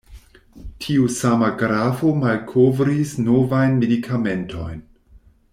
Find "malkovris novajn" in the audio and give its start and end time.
2.23-3.79